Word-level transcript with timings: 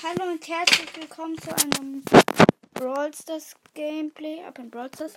Hallo 0.00 0.30
und 0.30 0.46
herzlich 0.46 0.96
willkommen 0.96 1.36
zu 1.40 1.50
einem 1.56 2.04
Brawl 2.72 3.12
Stars 3.12 3.56
Gameplay. 3.74 4.44
Ab 4.44 4.58
in 4.60 4.70
Brawl 4.70 4.88
Stars. 4.94 5.14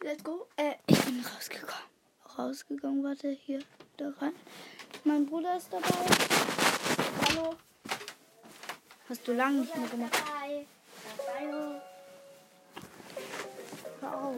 Let's 0.00 0.22
go. 0.22 0.46
Äh, 0.56 0.74
ich 0.86 1.00
bin 1.00 1.24
rausgekommen. 1.24 1.84
Rausgegangen, 2.38 3.02
warte, 3.02 3.30
hier, 3.30 3.64
da 3.96 4.12
rein. 4.20 4.32
Mein 5.02 5.26
Bruder 5.26 5.56
ist 5.56 5.72
dabei. 5.72 5.88
Hallo. 7.28 7.56
Hast 9.08 9.26
du 9.26 9.32
lange 9.32 9.62
nicht 9.62 9.76
mehr 9.76 9.88
gemacht? 9.88 10.22
Hör 14.00 14.18
auf. 14.18 14.36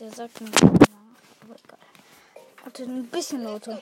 Der 0.00 0.10
sagt 0.10 0.40
mir 0.40 0.50
nach, 0.50 0.62
aber 0.62 1.54
egal. 1.64 1.78
Warte, 2.64 2.82
ein 2.82 3.06
bisschen 3.06 3.44
lauter. 3.44 3.80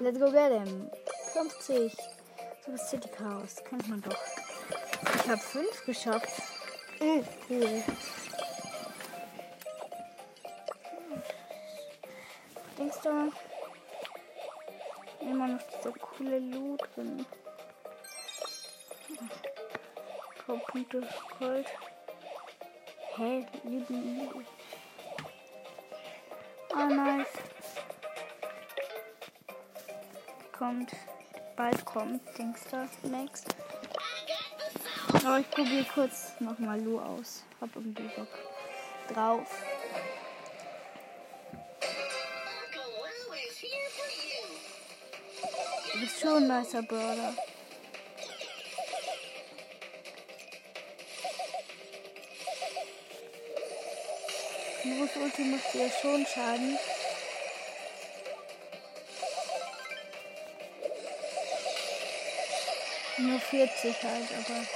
Let's 0.00 0.18
go 0.18 0.30
get 0.30 0.52
him. 0.52 0.90
50. 1.32 1.92
So 2.64 2.72
das 2.72 2.90
City 2.90 3.08
Chaos. 3.08 3.56
Kennt 3.64 3.88
man 3.88 4.00
doch. 4.00 4.16
Ich 5.16 5.28
habe 5.28 5.40
5 5.40 5.86
geschafft. 5.86 6.42
Oh, 7.00 7.22
cool. 7.48 7.82
Denkst 12.78 13.00
du, 13.02 13.32
immer 15.20 15.48
noch 15.48 15.62
dieser 15.62 15.92
coole 15.92 16.38
Loot 16.38 16.80
drin? 16.94 17.26
Punkte 20.46 21.08
Gold. 21.38 21.66
Hä? 23.16 23.46
Lieben. 23.64 24.44
Oh, 26.74 26.86
nice. 26.86 27.28
Kommt. 30.62 30.92
Bald 31.56 31.84
kommt 31.84 32.20
Dingster 32.38 32.86
Max. 33.10 33.42
Aber 35.12 35.40
ich 35.40 35.50
probiere 35.50 35.84
kurz 35.92 36.34
nochmal 36.38 36.80
Lu 36.80 37.00
aus. 37.00 37.42
Hab 37.60 37.74
irgendwie 37.74 38.08
Bock 38.14 38.28
drauf. 39.12 39.48
Du 45.92 46.00
bist 46.00 46.20
schon 46.20 46.48
ein 46.48 46.60
nicer 46.60 46.82
Brother. 46.82 47.34
Lus 54.84 55.10
Ulti 55.16 55.42
macht 55.42 55.74
dir 55.74 55.90
schon 56.00 56.24
Schaden. 56.24 56.78
Nur 63.22 63.38
40 63.38 64.02
halt, 64.02 64.28
aber. 64.32 64.66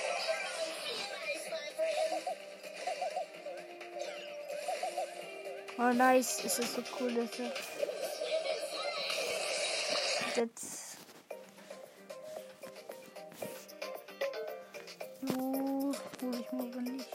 Oh 5.78 5.92
nice, 5.92 6.44
ist 6.44 6.60
das 6.60 6.74
so 6.74 6.82
cool, 7.00 7.12
dass 7.12 7.38
er 7.40 7.52
jetzt 10.36 10.96
uh, 15.22 15.92
hol 16.22 16.40
ich 16.40 16.52
mal 16.52 16.66
nicht. 16.82 17.08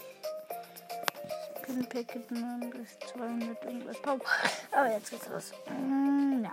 Pin 1.61 1.85
Packet 1.87 2.27
bis 2.27 2.99
200 3.13 3.63
irgendwas 3.63 4.01
Power. 4.01 4.19
Aber 4.71 4.91
jetzt 4.91 5.11
geht's 5.11 5.27
los. 5.29 5.53
Mm, 5.69 6.43
ja. 6.43 6.51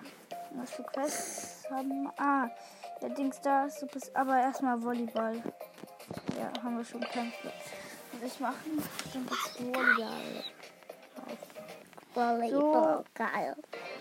Was 0.52 0.70
für 0.70 0.82
Quests 0.84 1.64
haben 1.70 2.10
Ah, 2.16 2.48
der 3.02 3.10
Dings 3.10 3.40
da. 3.40 3.68
Super, 3.68 3.98
aber 4.14 4.38
erstmal 4.38 4.82
Volleyball. 4.82 5.42
Ja, 6.38 6.62
haben 6.62 6.76
wir 6.76 6.84
schon 6.84 7.00
kämpft. 7.00 7.38
Was 7.44 8.32
ich 8.32 8.40
machen? 8.40 8.82
Stimmt 9.08 9.30
das 9.30 9.60
Volleyball. 9.60 10.44
Volleyball, 12.14 13.04
geil. 13.14 13.56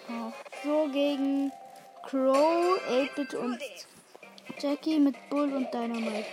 Auf. 0.09 0.33
So 0.63 0.87
gegen 0.91 1.51
Crow, 2.03 2.79
8-Bit 2.89 3.33
und 3.35 3.59
Jackie 4.59 4.99
mit 4.99 5.29
Bull 5.29 5.53
und 5.53 5.73
Dynamite. 5.73 6.25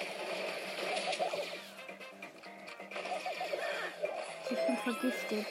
Ich 4.50 4.66
bin 4.66 4.76
vergiftet. 4.76 5.46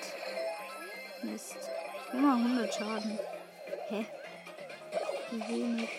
Mist. 1.23 1.57
Immer 2.13 2.35
100 2.35 2.73
Schaden. 2.73 3.19
Hä? 3.89 4.05
Wie 5.31 5.47
wenig. 5.47 5.89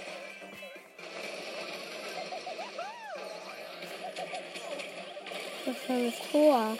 Das 5.66 5.88
war 5.88 5.96
das 5.98 6.30
Tor. 6.30 6.78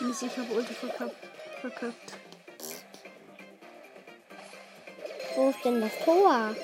Mist, 0.00 0.22
ich 0.24 0.36
habe 0.36 0.52
Ulti 0.54 0.74
verkackt. 0.74 1.14
verkackt. 1.60 2.12
Wo 5.36 5.50
ist 5.50 5.64
denn 5.64 5.80
das 5.80 5.92
Tor? 6.04 6.56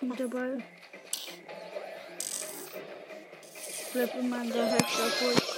Kommt 0.00 0.18
der 0.18 0.26
Ball. 0.26 0.62
Bleib 3.92 4.14
immer 4.16 4.42
in 4.42 4.52
der 4.52 4.66
Hälfte, 4.66 5.02
obwohl 5.06 5.32
ich 5.34 5.53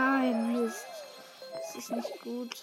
Nein, 0.00 0.52
Mist. 0.52 0.86
Das 1.52 1.76
ist 1.76 1.90
nicht 1.90 2.22
gut. 2.22 2.56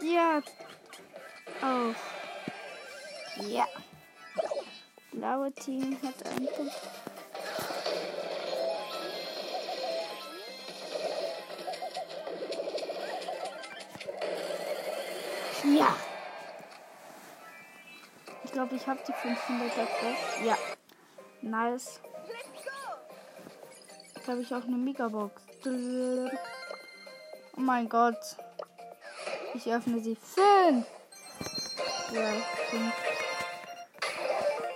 Ja. 0.00 0.40
Auch. 1.60 1.94
Ja. 3.48 3.66
Blaue 5.10 5.50
Team 5.52 5.98
hat 6.00 6.24
einen 6.24 6.46
Punkt. 6.46 6.72
Ja. 15.64 15.96
Ich 18.52 18.54
glaube, 18.54 18.76
ich 18.76 18.86
habe 18.86 19.00
die 19.08 19.12
500er 19.14 19.86
Quest. 19.86 20.44
Ja. 20.44 20.58
Nice. 21.40 22.00
Jetzt 24.14 24.28
habe 24.28 24.42
ich 24.42 24.54
auch 24.54 24.64
eine 24.64 24.76
Megabox. 24.76 25.40
Oh 27.56 27.60
mein 27.60 27.88
Gott. 27.88 28.18
Ich 29.54 29.72
öffne 29.72 30.00
sie. 30.00 30.16
Fünf. 30.16 30.86
Ja, 32.12 32.30
fünf. 32.68 32.92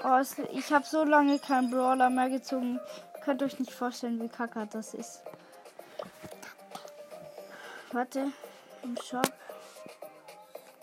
Oh, 0.05 0.17
es, 0.21 0.39
ich 0.55 0.73
habe 0.73 0.87
so 0.87 1.05
lange 1.05 1.39
keinen 1.39 1.71
Brawler 1.71 2.09
mehr 2.09 2.31
gezogen. 2.31 2.81
Könnt 3.27 3.43
euch 3.43 3.59
nicht 3.59 3.73
vorstellen, 3.73 4.23
wie 4.23 4.31
kacke 4.31 4.67
das 4.73 4.95
ist. 4.95 5.23
Warte. 7.93 8.33
Im 8.83 8.97
Shop. 9.03 9.31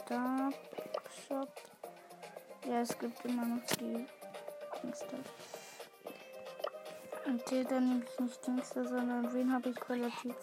Da. 0.08 0.52
Shop. 1.28 1.73
Ja, 2.66 2.80
es 2.80 2.98
gibt 2.98 3.26
immer 3.26 3.46
noch 3.46 3.62
die 3.78 4.06
Dingster. 4.82 5.18
Okay, 7.28 7.66
dann 7.70 7.90
nehme 7.90 8.06
ich 8.06 8.20
nicht 8.20 8.48
Dingster, 8.48 8.88
sondern 8.88 9.34
wen 9.34 9.54
habe 9.54 9.70
ich 9.70 9.90
relativ? 9.90 10.36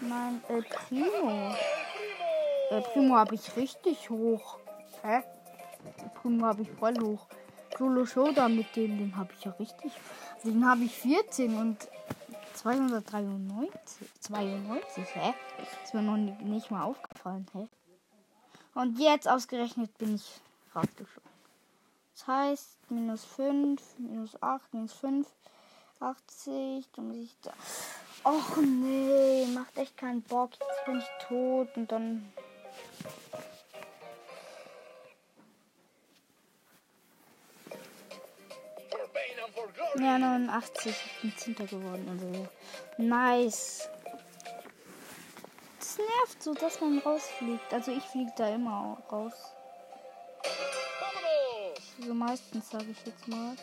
Mein 0.00 0.40
El 0.48 0.62
Primo. 0.62 1.54
El 2.70 2.82
Primo 2.82 3.16
habe 3.16 3.34
ich 3.34 3.56
richtig 3.56 4.08
hoch. 4.10 4.58
Hä? 5.02 5.22
Primo 6.20 6.46
habe 6.46 6.62
ich 6.62 6.70
voll 6.70 6.94
hoch. 7.00 7.26
Solo 7.76 8.06
Showdown 8.06 8.56
mit 8.56 8.74
dem, 8.76 8.98
den 8.98 9.16
habe 9.16 9.32
ich 9.36 9.44
ja 9.44 9.52
richtig. 9.52 9.92
Den 10.44 10.68
habe 10.68 10.84
ich 10.84 10.94
14 10.98 11.58
und 11.58 11.88
293. 12.54 14.08
92, 14.20 15.04
hä? 15.14 15.34
Ist 15.84 15.94
mir 15.94 16.02
noch 16.02 16.16
nicht 16.16 16.70
mal 16.70 16.84
aufgefallen, 16.84 17.46
hä? 17.52 17.68
Und 18.74 18.98
jetzt 18.98 19.28
ausgerechnet 19.28 19.96
bin 19.98 20.14
ich 20.16 20.40
rausgeflogen. 20.74 21.30
Das 22.14 22.26
heißt, 22.26 22.90
minus 22.90 23.24
5, 23.24 23.80
minus 23.98 24.42
8, 24.42 24.74
minus 24.74 24.92
5, 24.94 25.26
80, 26.00 26.88
dann 26.94 27.08
muss 27.08 27.16
ich 27.16 27.36
da. 27.42 27.52
Och 28.24 28.56
nee, 28.56 29.46
macht 29.54 29.78
echt 29.78 29.96
keinen 29.96 30.22
Bock. 30.22 30.50
Jetzt 30.52 30.84
bin 30.84 30.98
ich 30.98 31.26
tot 31.26 31.76
und 31.76 31.92
dann. 31.92 32.32
Ja, 39.96 40.18
89. 40.18 40.86
Ich 40.86 41.20
bin 41.22 41.36
Zehnter 41.36 41.66
geworden. 41.66 42.06
Also, 42.10 42.48
nice. 42.98 43.88
Das 45.78 45.98
nervt 45.98 46.42
so, 46.42 46.54
dass 46.54 46.80
man 46.80 46.98
rausfliegt. 46.98 47.72
Also 47.72 47.92
ich 47.92 48.04
fliege 48.04 48.32
da 48.36 48.48
immer 48.48 48.98
raus. 49.10 49.34
So 52.00 52.14
meistens, 52.14 52.70
sage 52.70 52.86
ich 52.92 53.06
jetzt 53.06 53.26
mal. 53.26 53.56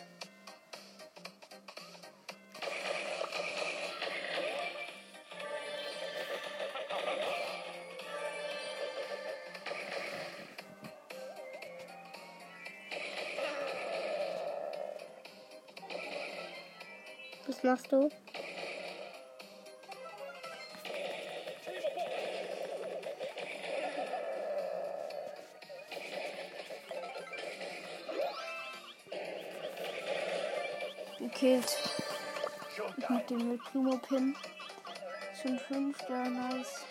Was 17.46 17.62
machst 17.62 17.90
du? 17.90 18.10
Gekillt. 31.46 31.78
Ich 32.98 33.08
mit 33.08 33.30
dem 33.30 33.52
El 33.52 33.58
Primo 33.58 33.96
Pin. 33.98 34.36
Schon 35.40 35.58
fünf, 35.60 35.96
ja 36.08 36.28
nice. 36.28 36.84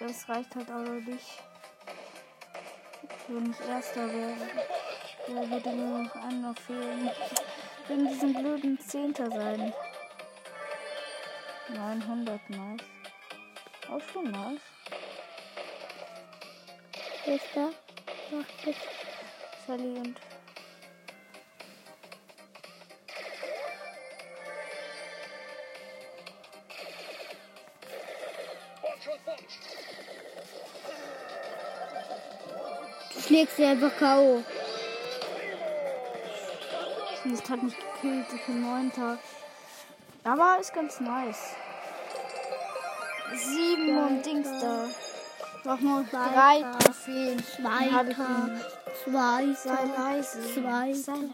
Das 0.00 0.28
reicht 0.28 0.52
halt 0.56 0.68
aber 0.68 0.90
nicht. 0.90 1.42
Wenn 3.28 3.52
ich 3.52 3.60
erster 3.60 4.12
wäre, 4.12 4.36
da 5.28 5.48
würde 5.48 5.70
mir 5.70 6.02
noch 6.02 6.14
einer 6.16 6.54
fehlen. 6.56 7.08
In 7.88 8.08
diesem 8.08 8.34
blöden 8.34 8.80
Zehnter 8.80 9.30
sein. 9.30 9.72
900, 11.68 12.50
nice. 12.50 12.80
Auch 13.88 14.12
schon 14.12 14.30
nice. 14.32 14.60
Da? 17.54 17.70
Macht 18.32 18.66
jetzt. 18.66 18.88
Sally 19.66 19.98
und 19.98 20.27
schlägst 33.28 33.56
sie 33.58 33.64
einfach 33.64 33.96
K.O. 33.98 34.42
Mist 37.24 37.50
hat 37.50 37.62
mich 37.62 37.74
gekillt. 37.76 38.26
Ich 38.34 38.46
bin 38.46 38.62
neunter. 38.62 39.18
Aber 40.24 40.56
ist 40.58 40.72
ganz 40.72 40.98
nice. 41.00 41.54
Sieben 43.34 43.98
und 43.98 44.24
Dings 44.24 44.48
da. 44.60 44.88
Noch 45.64 45.80
nur 45.80 46.06
Weiter. 46.10 46.30
drei 46.32 46.62
Trophäen. 46.78 47.38
Ihn. 47.38 47.44
Zweiter. 47.44 48.50
Sei 49.54 49.84
leise. 49.96 50.54
Zweiter. 50.54 50.94
Sei 50.94 51.12
leise. 51.12 51.30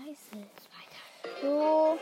So. 1.42 1.98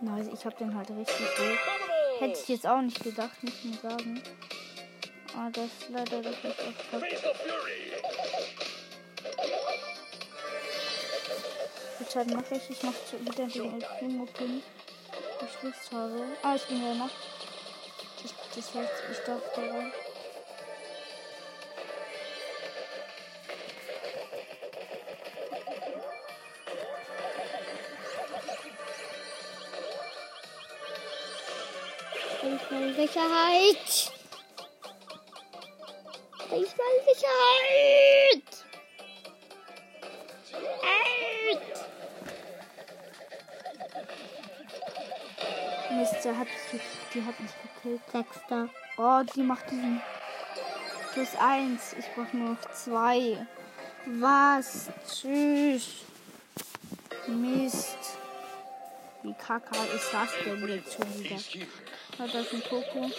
Nice, 0.00 0.28
ich 0.32 0.46
hab 0.46 0.56
den 0.58 0.76
halt 0.76 0.90
richtig 0.90 1.20
hoch. 1.20 2.20
Hätte 2.20 2.38
ich 2.40 2.48
jetzt 2.48 2.66
auch 2.66 2.80
nicht 2.80 3.02
gedacht, 3.02 3.42
muss 3.42 3.64
man 3.64 3.78
sagen. 3.90 4.22
Aber 5.34 5.50
das 5.50 5.64
ist 5.64 5.88
leider 5.88 6.22
das 6.22 6.36
nicht 6.44 6.60
echt 6.60 6.92
halt 12.16 12.34
mache 12.34 12.54
ich, 12.56 12.70
ich 12.70 12.82
mache 12.82 12.96
wieder 13.20 13.46
den 13.46 13.80
El 13.80 13.88
Primo 13.98 14.26
Pin 14.26 14.62
geschlüsselt 15.40 15.92
habe. 15.92 16.26
Ah, 16.42 16.54
ich 16.54 16.66
bin 16.66 16.84
ja 16.84 16.94
noch. 16.94 17.10
Das, 18.22 18.34
das 18.54 18.74
heißt, 18.74 18.92
ich 19.10 19.18
darf 19.18 19.40
da 19.54 19.62
rein. 19.62 19.92
Ich 32.44 32.96
Sicherheit. 32.96 34.12
Ich 36.50 36.50
will. 36.50 37.14
Sicherheit. 37.14 38.11
Der 46.24 46.38
hat 46.38 46.46
die 47.14 47.24
hat 47.24 47.40
mich 47.40 47.50
gekillt. 47.62 48.00
Sechster. 48.12 48.68
Oh, 48.96 49.22
die 49.34 49.42
macht 49.42 49.70
diesen 49.70 50.00
plus 51.12 51.34
eins. 51.36 51.94
Ich 51.98 52.06
brauche 52.14 52.36
nur 52.36 52.50
noch 52.50 52.70
zwei. 52.72 53.46
Was? 54.06 54.90
Tschüss. 55.06 56.04
Mist. 57.26 57.96
Wie 59.22 59.34
kacke 59.34 59.76
ist 59.94 60.12
das 60.12 60.30
denn 60.44 60.68
jetzt 60.68 60.94
schon 60.94 61.18
wieder? 61.18 61.36
Hat 61.36 62.34
das 62.34 62.52
ein 62.52 62.62
Poco? 62.62 63.10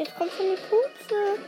Jetzt 0.00 0.16
kommt 0.16 0.32
schon 0.32 0.46
die 0.46 0.56
Pupse. 0.62 1.38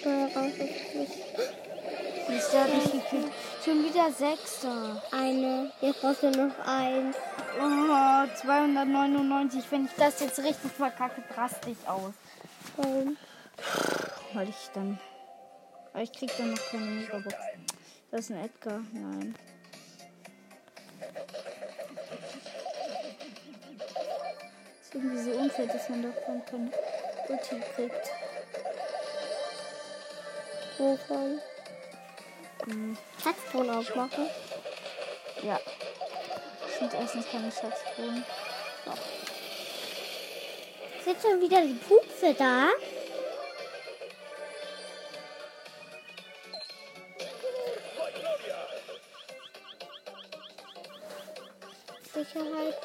Steuer 0.00 0.28
raus, 0.34 0.52
ist 0.58 0.94
nicht. 0.96 2.52
Der 2.52 2.60
hat 2.64 2.74
mich 2.74 2.90
gekillt. 2.90 3.32
Schon 3.64 3.84
wieder 3.84 4.10
Sechster. 4.10 5.00
Eine. 5.12 5.70
Jetzt 5.80 6.00
brauchst 6.00 6.24
du 6.24 6.30
noch 6.32 6.58
eins. 6.66 7.16
Oh, 7.56 8.36
299. 8.42 9.62
Wenn 9.70 9.84
ich 9.84 9.92
das 9.96 10.18
jetzt 10.18 10.40
richtig 10.40 10.72
verkacke, 10.72 11.22
drastisch 11.32 11.78
aus. 11.86 12.14
Warum? 12.76 13.16
Weil 14.34 14.48
ich 14.48 14.70
dann. 14.74 14.98
Aber 15.92 16.02
ich 16.02 16.10
krieg 16.10 16.32
dann 16.36 16.50
noch 16.50 16.68
keine 16.68 16.84
Megabox. 16.84 17.36
Das 18.10 18.20
ist 18.22 18.32
ein 18.32 18.44
Edgar. 18.44 18.80
Nein. 18.92 19.36
Irgendwie 24.94 25.18
so 25.18 25.30
unfair, 25.38 25.66
dass 25.66 25.88
man 25.88 26.02
davon 26.02 26.42
keine 26.44 26.70
Ulti 27.28 27.62
kriegt. 27.74 28.10
Wovon? 30.78 31.40
Hm, 32.64 32.96
Schatzton 33.22 33.70
aufmachen. 33.70 34.28
ja. 35.42 35.60
Sind 36.78 36.94
erstens 36.94 37.26
keine 37.30 37.50
Schatztruhen. 37.50 38.24
Sind 41.04 41.20
schon 41.20 41.40
wieder 41.40 41.60
die 41.60 41.74
Pupse 41.74 42.34
da? 42.34 42.68
Sicherheit. 52.14 52.78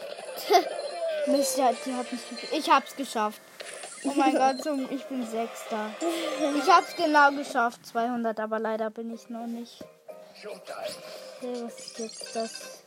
Mist, 1.27 1.57
ja, 1.57 1.71
die 1.85 1.93
hat 1.93 2.11
mich. 2.11 2.21
Ich 2.51 2.69
hab's 2.69 2.95
geschafft. 2.95 3.41
Oh 4.03 4.13
mein 4.15 4.35
Gott, 4.37 4.89
ich 4.89 5.05
bin 5.05 5.25
Sechster. 5.25 5.89
Ich 6.57 6.69
hab's 6.69 6.95
genau 6.95 7.31
geschafft. 7.31 7.85
200, 7.85 8.39
aber 8.39 8.59
leider 8.59 8.89
bin 8.89 9.13
ich 9.13 9.29
noch 9.29 9.47
nicht. 9.47 9.83
Okay, 10.43 11.63
was 11.63 11.79
ist 11.79 11.99
jetzt 11.99 12.35
das? 12.35 12.83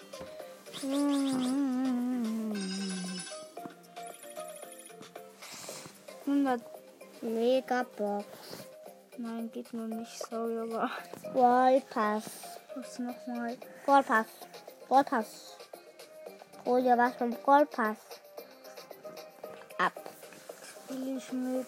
Hm. 0.81 2.31
100. 6.27 6.61
Megabox. 7.23 8.25
Nein, 9.19 9.51
geht 9.53 9.73
nur 9.75 9.89
nicht. 9.89 10.17
Sorry, 10.31 10.59
aber. 10.59 10.91
Wallpass. 11.35 12.25
Was 12.77 12.99
nochmal? 12.99 13.57
Wallpass. 13.85 14.27
Wallpass. 14.89 15.57
Hol 16.65 16.83
dir 16.83 16.97
was 16.97 17.15
vom 17.17 17.37
Wallpass. 17.45 17.99
Ab. 19.81 19.95
Spiele 20.63 21.17
ich 21.17 21.33
mit. 21.33 21.67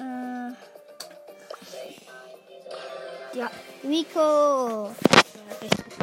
Äh. 0.00 0.50
Ja, 3.38 3.48
Rico. 3.84 4.90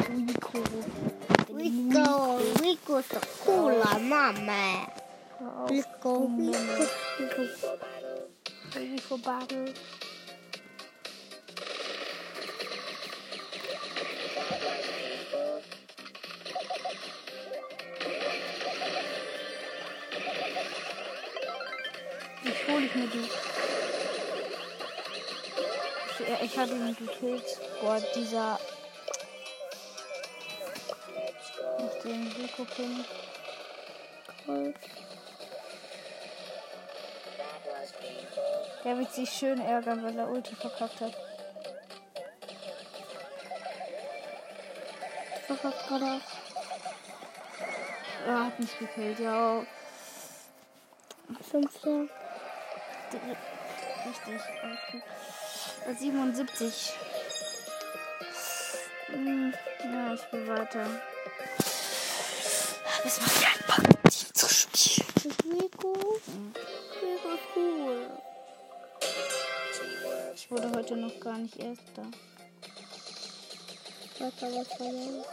Rico. 0.08 0.58
Rico, 1.54 2.38
Rico 2.62 2.96
ist 2.96 3.12
doch 3.12 3.44
cooler 3.44 3.98
Name. 3.98 4.86
Rico, 5.68 6.30
Rico, 6.38 6.58
Rico. 7.18 7.42
Baby 8.72 8.98
hole 22.68 22.84
ich 22.84 22.94
mir 22.94 23.06
die. 23.06 23.28
Ich, 26.10 26.42
ich 26.42 26.58
habe 26.58 26.72
ihn 26.72 26.96
gekillt. 26.96 27.60
Boah, 27.80 28.00
dieser. 28.14 28.58
Nach 31.78 32.02
dem 32.02 32.32
Rico-Pin. 32.32 33.04
Der 38.84 38.98
wird 38.98 39.12
sich 39.12 39.30
schön 39.30 39.60
ärgern, 39.60 40.02
weil 40.02 40.18
er 40.18 40.28
Ulti 40.28 40.54
verkackt 40.54 41.00
hat. 41.00 41.14
Verkackt 45.46 45.88
gerade. 45.88 46.20
Er 48.26 48.44
hat 48.46 48.58
mich 48.58 48.78
gekillt, 48.78 49.18
ja. 49.20 49.64
Fünfter. 51.50 52.08
Richtig. 53.14 54.40
Okay. 54.58 55.02
Äh, 55.86 55.94
77. 55.94 56.92
Hm, 59.06 59.54
ja, 59.84 60.14
ich 60.14 60.32
will 60.32 60.48
weiter. 60.48 60.86
Es 63.04 63.20
macht 63.20 63.42
keinen 63.42 63.66
Bock, 63.66 64.04
mit 64.04 64.22
ihm 64.22 64.34
zu 64.34 64.48
spielen. 64.48 65.34
Rico. 65.52 66.20
Rico 67.02 67.28
ist 67.34 67.56
cool. 67.56 68.06
Ich 70.34 70.50
wurde 70.50 70.70
heute 70.72 70.96
noch 70.96 71.20
gar 71.20 71.38
nicht 71.38 71.56
Erster. 71.56 72.06
Was 74.18 74.42
war 74.42 74.50
was 74.50 74.68
verloren? 74.74 75.24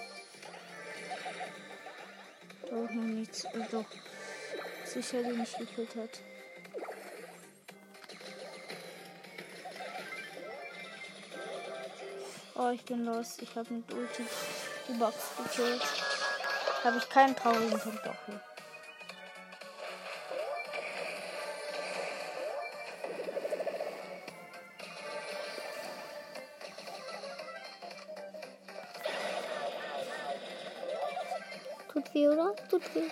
Doch, 2.70 2.90
noch 2.90 3.04
nichts. 3.04 3.44
Äh, 3.46 3.68
doch. 3.70 3.86
Sicher, 4.86 5.24
den 5.24 5.44
ich 5.44 5.58
gekillt 5.58 5.96
hat. 5.98 6.35
Oh, 12.58 12.70
ich 12.70 12.86
bin 12.86 13.04
los. 13.04 13.38
Ich 13.42 13.54
habe 13.58 13.74
mit 13.74 13.92
Ulti 13.94 14.26
die 14.88 14.94
Box 14.94 15.16
gekillt. 15.38 15.82
Habe 16.86 16.98
ich 16.98 17.10
keinen 17.10 17.36
traurigen 17.36 17.78
Punkt 17.78 18.06
dafür. 18.06 18.40
Tut 31.92 32.14
weh, 32.14 32.28
oder? 32.30 32.56
Tut 32.70 32.96
weh. 32.96 33.10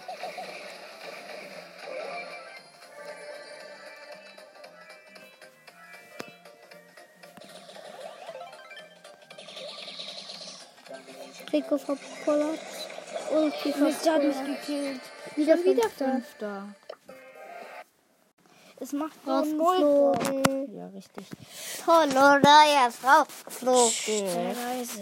Rico 11.51 11.77
verpollert. 11.77 12.59
Und 13.31 13.53
die 13.63 13.73
hat 13.73 14.23
mich 14.23 14.45
gekillt. 14.45 15.01
Wieder 15.35 15.55
Schon 15.57 15.65
wieder 15.65 15.83
Fünfter. 15.89 16.11
Fünfter. 16.11 16.75
Es 18.79 18.91
macht. 18.91 19.15
Rausgeflogen. 19.25 20.75
Ja, 20.75 20.87
richtig. 20.87 21.25
Toll, 21.85 22.09
oder? 22.09 22.63
Er 22.67 22.87
ist 22.89 23.03
rausgeflogen. 23.03 24.55
Leise. 24.55 25.01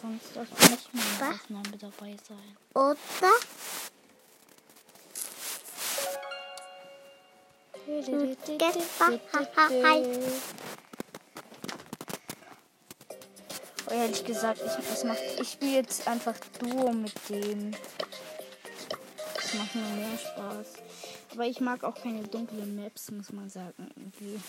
Sonst 0.00 0.36
darf 0.36 0.46
ich 0.58 0.70
nicht 0.70 0.94
mehr 0.94 1.04
Was? 1.18 1.34
Aufnahme 1.34 1.76
dabei 1.80 2.16
sein. 2.28 2.56
Oder? 2.74 3.32
Oh, 7.86 8.00
ehrlich 13.94 14.24
gesagt, 14.24 14.60
ich, 14.64 14.92
es 14.92 15.04
macht, 15.04 15.22
ich 15.40 15.52
spiele 15.52 15.76
jetzt 15.76 16.06
einfach 16.08 16.34
Duo 16.58 16.92
mit 16.92 17.12
dem. 17.28 17.72
Das 19.34 19.54
macht 19.54 19.74
mir 19.74 19.82
mehr 19.82 20.18
Spaß. 20.18 20.66
Aber 21.32 21.46
ich 21.46 21.60
mag 21.60 21.82
auch 21.84 21.94
keine 21.94 22.22
dunklen 22.22 22.76
Maps, 22.76 23.10
muss 23.10 23.32
man 23.32 23.48
sagen. 23.48 23.90
Irgendwie. 23.96 24.40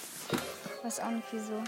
Weiß 0.84 1.00
auch 1.00 1.10
nicht 1.10 1.28
wieso. 1.32 1.64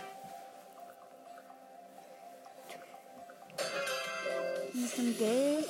Ein 4.74 4.82
bisschen 4.84 5.18
gelb. 5.18 5.66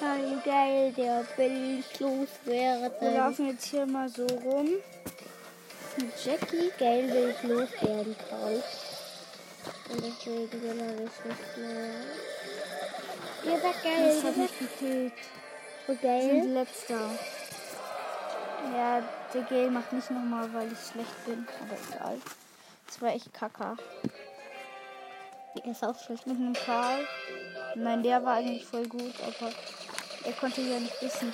Ein 0.00 0.42
geil, 0.44 0.92
der 0.92 1.24
will 1.36 1.80
ich 1.80 2.00
Wir 2.00 2.06
loswerden. 2.06 3.14
laufen 3.14 3.48
jetzt 3.48 3.64
hier 3.64 3.86
mal 3.86 4.08
so 4.08 4.26
rum. 4.26 4.68
Jackie 6.24 6.70
geil 6.78 7.10
will 7.10 7.34
ich 7.34 7.42
loswerden 7.48 8.14
kann. 8.28 8.62
Und 9.88 10.04
deswegen 10.04 10.62
will 10.62 10.78
das 11.04 11.24
nicht 11.24 11.56
mehr. 11.56 11.90
Ihr 13.44 13.60
seid 13.60 13.82
geil, 13.82 14.06
Das 14.14 14.24
hat 14.24 14.36
mich 14.36 14.58
gekillt. 14.58 15.12
so 15.86 15.92
Wir 16.02 16.20
sind 16.20 16.42
geil. 16.42 16.48
letzter. 16.52 17.10
Ja, 18.76 19.02
der 19.32 19.42
Gale 19.42 19.70
macht 19.70 19.92
nicht 19.92 20.10
nochmal, 20.10 20.52
weil 20.52 20.72
ich 20.72 20.78
schlecht 20.90 21.24
bin. 21.24 21.46
Aber 21.60 21.76
egal. 21.88 22.18
Das 22.86 23.00
war 23.02 23.10
echt 23.14 23.32
kacker. 23.32 23.76
Er 25.62 25.70
ist 25.70 25.84
auch 25.84 25.98
schlecht. 26.04 26.26
Mit 26.26 26.36
einem 26.36 26.52
Karl. 26.54 27.06
Nein, 27.76 28.02
der 28.02 28.24
war 28.24 28.36
eigentlich 28.36 28.64
voll 28.66 28.86
gut, 28.88 29.14
aber 29.22 29.52
er 30.24 30.32
konnte 30.32 30.60
ja 30.62 30.80
nicht 30.80 31.00
wissen. 31.00 31.32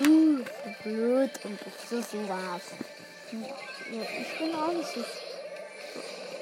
Uh, 0.00 0.38
so 0.38 0.44
blöd 0.84 1.30
und 1.44 1.58
so 1.88 2.00
sowas. 2.00 2.62
Ja, 3.32 4.02
ich 4.20 4.38
bin 4.38 4.54
auch 4.54 4.72
nicht 4.72 4.88
so. 4.94 5.04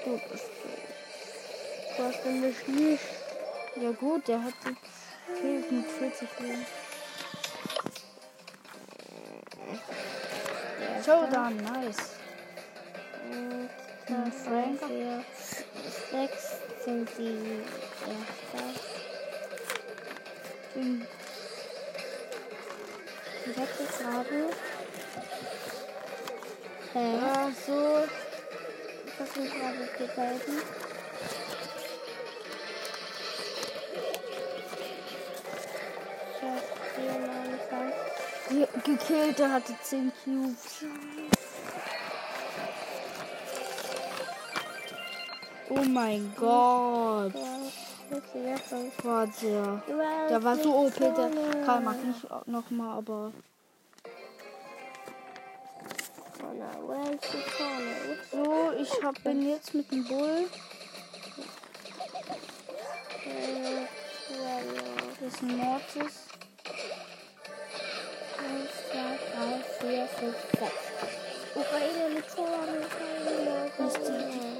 Du 0.06 0.12
bist 0.30 0.44
so. 0.62 2.04
Was 2.04 2.22
denn 2.22 2.40
mich 2.40 2.68
nicht? 2.68 3.02
Ja 3.74 3.90
gut, 3.90 4.28
der 4.28 4.40
hat 4.40 4.54
die 4.64 5.40
Kills 5.40 5.68
mit 5.68 5.84
40 5.84 6.28
Leben. 6.38 6.66
Showdown, 11.04 11.56
nice. 11.56 11.96
Und 14.08 14.32
Frank. 14.32 14.78
für 14.78 15.24
sechs 16.12 16.52
sind 16.84 17.08
die 17.18 17.64
Erster. 18.06 18.80
Den 20.76 21.06
Ich 23.44 23.58
hab 23.58 23.68
das 23.76 23.98
gerade. 23.98 24.50
Ja, 26.94 27.50
so. 27.66 28.25
Das 29.18 29.32
sind 29.32 29.50
gerade 29.50 29.88
die 29.98 30.06
beiden. 30.14 30.62
Die 38.48 38.66
gekillt, 38.84 39.38
der 39.38 39.52
hatte 39.52 39.74
10 39.82 40.12
Cubes. 40.24 40.84
Oh 45.68 45.82
mein 45.82 46.32
Gott. 46.36 47.34
Warte. 49.02 49.82
Der 50.30 50.44
war 50.44 50.56
so 50.56 50.76
OP, 50.76 50.94
der. 50.96 51.30
Karl 51.64 51.80
mag 51.80 52.04
nicht 52.04 52.46
nochmal, 52.46 52.98
aber. 52.98 53.32
Vorne, 56.86 57.04
überall 57.04 57.10
liegt 57.12 58.26
vorne. 58.26 58.44
So, 58.44 58.72
ich 58.82 59.02
hab, 59.04 59.22
bin 59.24 59.48
jetzt 59.48 59.74
mit 59.74 59.90
dem 59.90 60.04
Bull. 60.06 60.44
Äh. 63.24 63.86
Das 65.20 65.32
ist 65.34 65.42
ein 65.42 65.56
Mortis. 65.56 66.14
Eins, 68.38 68.72
zwei, 68.90 69.18
drei, 69.32 69.52
vier, 69.80 70.06
fünf, 70.06 70.36
sechs. 70.52 70.84
Ukraine 71.54 72.08
liegt 72.14 72.30
vorne. 72.30 72.74
Ukraine, 72.86 73.88
Ist 73.88 73.96
die- 73.96 74.00
Ukraine. 74.02 74.56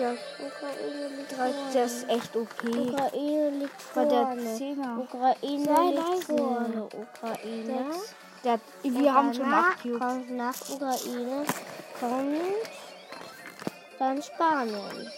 Ja, 0.00 0.10
Ukraine 0.46 1.08
liegt 1.16 1.30
drei, 1.38 1.50
der 1.72 1.84
ist 1.84 1.98
vorne. 2.00 2.12
echt 2.14 2.36
OP. 2.36 2.64
Ukraine 2.64 3.50
liegt 3.50 3.96
War 3.96 4.06
der 4.06 4.22
vorne. 4.22 4.54
Zehner. 4.56 4.98
Ukraine 4.98 5.64
Sei 5.64 5.86
liegt 5.90 6.24
vorne. 6.24 6.82
Ukraine. 6.84 7.84
Der, 8.42 8.58
wir 8.82 9.14
haben 9.14 9.34
schon 9.34 9.44
Danach 9.44 9.72
8 9.76 9.82
Cubes. 9.82 9.98
Kommt 10.00 10.30
nach 10.30 10.54
Ukraine 10.70 11.44
kommt 12.00 12.40
dann 13.98 14.22
Spanien. 14.22 15.10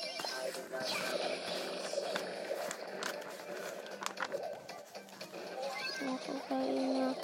Ukraine. 6.29 7.15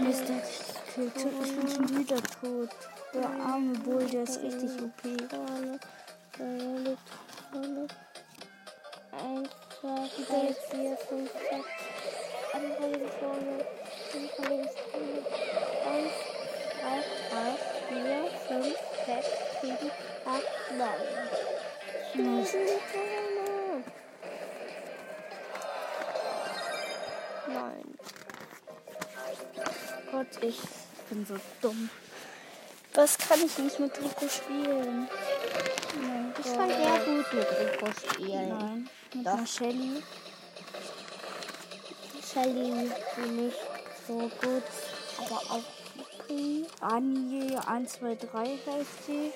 Mist, 0.00 0.24
ich 0.30 0.94
bin 0.96 1.68
schon 1.68 1.98
wieder 1.98 2.16
tot. 2.16 2.70
Der 3.12 3.28
arme 3.44 3.76
Bull, 3.78 4.04
der 4.06 4.22
ist 4.22 4.40
richtig 4.40 4.70
OP. 4.80 5.02
Eins, 9.12 9.50
zwei, 9.80 10.08
drei, 10.26 10.54
vier, 10.70 10.96
fünf, 10.96 11.30
sechs. 11.32 11.68
Andere 12.52 12.74
Kollegen 12.76 13.10
vorne, 13.18 13.66
fünf 14.10 14.36
Kollegen 14.36 14.68
vorne. 14.92 15.18
Eins, 15.90 16.33
zwei, 16.84 17.02
drei, 17.30 17.52
vier, 17.88 18.30
fünf, 18.46 18.76
sechs, 19.06 19.28
sieben, 19.60 19.90
acht, 20.26 20.52
neun. 20.76 22.36
Mist. 22.38 22.54
Liegt 22.54 22.82
vorne. 22.92 23.84
Nein. 27.48 27.94
Gott, 30.10 30.26
ich 30.42 30.58
bin 31.08 31.26
so 31.26 31.34
dumm. 31.60 31.90
Was 32.94 33.18
kann 33.18 33.40
ich 33.44 33.58
nicht 33.58 33.80
mit 33.80 33.98
Rico 33.98 34.28
spielen? 34.28 35.08
Nein, 36.00 36.34
Ich 36.38 36.52
kann 36.54 36.68
sehr 36.68 36.98
gut 37.00 37.32
mit 37.32 37.46
Rico 37.50 37.86
spielen. 37.92 38.48
Nein, 38.48 38.90
mit 39.14 39.26
Doch. 39.26 39.32
einer 39.32 39.46
Shelly. 39.46 40.02
Shelly 42.22 42.90
bin 43.16 43.48
ich 43.48 43.54
so 44.06 44.18
gut, 44.18 44.62
aber 45.18 45.36
auch 45.50 45.83
okay. 46.24 46.66
Anje 46.80 47.58
123 47.66 48.66
heißt 48.66 49.06
sie. 49.06 49.32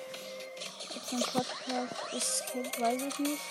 Ob 0.95 1.03
sie 1.03 1.15
einen 1.15 1.23
Podcast 1.23 2.13
ist, 2.13 2.81
weiß 2.81 3.01
ich 3.03 3.19
nicht. 3.19 3.41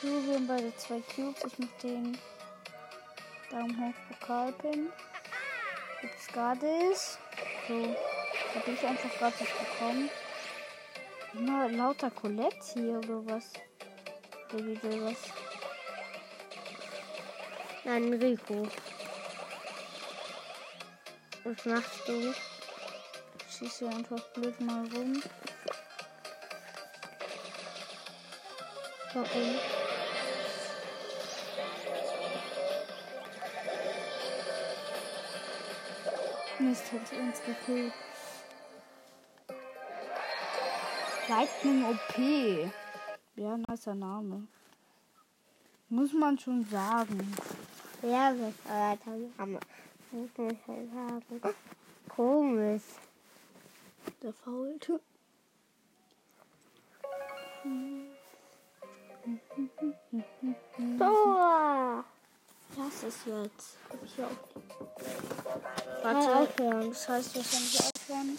So, 0.00 0.08
wir 0.08 0.34
haben 0.34 0.46
beide 0.46 0.76
zwei 0.76 1.00
Cubes. 1.14 1.44
Ich 1.44 1.58
mach 1.58 1.78
den 1.82 2.18
Daumen 3.50 3.80
hoch 3.80 4.18
Pokalpin. 4.20 4.92
Jetzt 6.02 6.32
gratis. 6.32 7.18
So, 7.66 7.96
hab 8.54 8.68
ich 8.68 8.86
einfach 8.86 9.18
gratis 9.18 9.48
bekommen. 9.48 10.10
Immer 11.34 11.68
lauter 11.68 12.10
Colette 12.10 12.56
hier 12.74 12.98
oder 12.98 13.26
was? 13.26 13.50
Oder 14.52 14.64
wie 14.64 14.82
will 14.82 15.04
was? 15.04 15.47
Nein, 17.88 18.12
Rico. 18.12 18.68
Was 21.42 21.64
machst 21.64 22.06
du? 22.06 22.34
Schieße 23.48 23.88
einfach 23.88 24.20
blöd 24.34 24.60
mal 24.60 24.86
rum. 24.94 25.22
Warum? 29.14 29.58
Mist, 36.58 36.92
hat 36.92 37.18
uns 37.18 37.40
gekillt. 37.42 37.94
Lightning 41.26 41.84
OP. 41.86 42.72
Ja, 43.36 43.56
nicer 43.56 43.94
Name. 43.94 44.46
Muss 45.88 46.12
man 46.12 46.38
schon 46.38 46.66
sagen. 46.66 47.34
Ja? 48.02 48.32
Muss 50.10 50.30
man 50.36 50.58
schon 50.64 50.90
sagen. 50.92 51.54
Komisch. 52.08 52.82
Der 54.22 54.32
Faulte. 54.32 55.00
Tor! 60.98 62.04
Das 62.76 63.02
ist 63.02 63.26
jetzt. 63.26 63.76
Hab 63.90 64.02
ich 64.04 64.22
auch. 64.22 66.02
Kann 66.02 66.16
Warte. 66.16 66.36
aufhören. 66.36 66.88
Das 66.90 67.08
heißt, 67.08 67.34
wir 67.34 67.42
können 67.42 67.64
nicht 67.64 67.80
aufhören. 67.80 68.38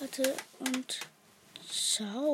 Warte 0.00 0.36
und 0.60 1.00
ciao. 1.68 2.32